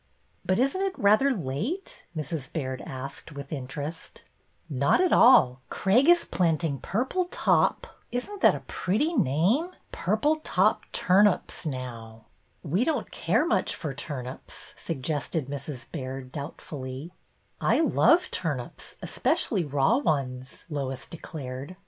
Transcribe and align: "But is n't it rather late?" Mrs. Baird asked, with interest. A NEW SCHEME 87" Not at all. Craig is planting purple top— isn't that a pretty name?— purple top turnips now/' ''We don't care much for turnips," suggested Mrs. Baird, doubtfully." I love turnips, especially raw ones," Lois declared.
"But 0.43 0.57
is 0.57 0.73
n't 0.75 0.81
it 0.81 0.97
rather 0.97 1.29
late?" 1.29 2.05
Mrs. 2.17 2.51
Baird 2.51 2.81
asked, 2.87 3.33
with 3.33 3.51
interest. 3.53 4.23
A 4.67 4.73
NEW 4.73 4.79
SCHEME 4.79 4.89
87" 4.89 4.89
Not 4.89 5.01
at 5.05 5.13
all. 5.13 5.61
Craig 5.69 6.09
is 6.09 6.25
planting 6.25 6.79
purple 6.79 7.25
top— 7.25 7.85
isn't 8.11 8.41
that 8.41 8.55
a 8.55 8.61
pretty 8.61 9.13
name?— 9.13 9.69
purple 9.91 10.37
top 10.37 10.91
turnips 10.91 11.65
now/' 11.67 12.23
''We 12.65 12.83
don't 12.83 13.11
care 13.11 13.45
much 13.45 13.75
for 13.75 13.93
turnips," 13.93 14.73
suggested 14.75 15.45
Mrs. 15.45 15.91
Baird, 15.91 16.31
doubtfully." 16.31 17.11
I 17.71 17.79
love 17.81 18.31
turnips, 18.31 18.95
especially 19.03 19.63
raw 19.63 19.97
ones," 19.97 20.65
Lois 20.67 21.05
declared. 21.05 21.75